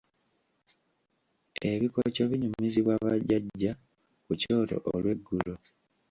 [1.71, 3.71] Ebikoco binyumizibwa bajjajja
[4.25, 5.53] ku kyoto olweggulo.